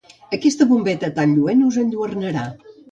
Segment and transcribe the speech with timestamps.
[0.37, 2.53] Aquesta bombeta tan potent us enlluernarà.